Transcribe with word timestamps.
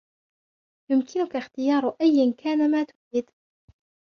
يمكنك 0.91 1.35
اختيار 1.35 1.95
أيا 2.01 2.33
كان 2.37 2.71
ما 2.71 2.83
تريد. 3.11 3.29